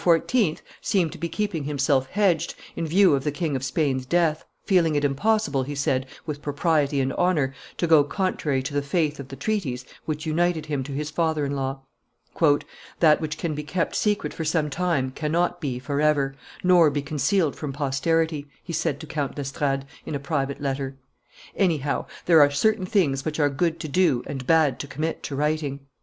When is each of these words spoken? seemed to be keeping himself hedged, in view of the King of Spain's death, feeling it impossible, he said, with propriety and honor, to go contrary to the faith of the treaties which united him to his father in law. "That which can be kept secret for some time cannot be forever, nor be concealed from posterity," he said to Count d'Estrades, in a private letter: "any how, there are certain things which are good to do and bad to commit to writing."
seemed 0.81 1.11
to 1.11 1.19
be 1.19 1.29
keeping 1.29 1.65
himself 1.65 2.07
hedged, 2.07 2.55
in 2.75 2.87
view 2.87 3.13
of 3.13 3.23
the 3.23 3.31
King 3.31 3.55
of 3.55 3.63
Spain's 3.63 4.03
death, 4.03 4.43
feeling 4.63 4.95
it 4.95 5.05
impossible, 5.05 5.61
he 5.61 5.75
said, 5.75 6.07
with 6.25 6.41
propriety 6.41 6.99
and 6.99 7.13
honor, 7.13 7.53
to 7.77 7.85
go 7.85 8.03
contrary 8.03 8.63
to 8.63 8.73
the 8.73 8.81
faith 8.81 9.19
of 9.19 9.27
the 9.27 9.35
treaties 9.35 9.85
which 10.05 10.25
united 10.25 10.65
him 10.65 10.83
to 10.83 10.91
his 10.91 11.11
father 11.11 11.45
in 11.45 11.55
law. 11.55 11.81
"That 12.99 13.21
which 13.21 13.37
can 13.37 13.53
be 13.53 13.61
kept 13.61 13.95
secret 13.95 14.33
for 14.33 14.43
some 14.43 14.71
time 14.71 15.11
cannot 15.11 15.61
be 15.61 15.77
forever, 15.77 16.33
nor 16.63 16.89
be 16.89 17.03
concealed 17.03 17.55
from 17.55 17.71
posterity," 17.71 18.47
he 18.63 18.73
said 18.73 18.99
to 19.01 19.05
Count 19.05 19.35
d'Estrades, 19.35 19.85
in 20.03 20.15
a 20.15 20.19
private 20.19 20.59
letter: 20.59 20.97
"any 21.55 21.77
how, 21.77 22.07
there 22.25 22.41
are 22.41 22.49
certain 22.49 22.87
things 22.87 23.23
which 23.23 23.39
are 23.39 23.49
good 23.51 23.79
to 23.81 23.87
do 23.87 24.23
and 24.25 24.47
bad 24.47 24.79
to 24.79 24.87
commit 24.87 25.21
to 25.21 25.35
writing." 25.35 25.79